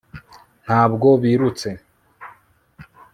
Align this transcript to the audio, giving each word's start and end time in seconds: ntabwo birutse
ntabwo 0.65 1.07
birutse 1.21 1.69